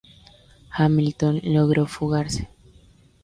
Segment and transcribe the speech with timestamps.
[0.77, 2.49] Hamilton logro fugarse.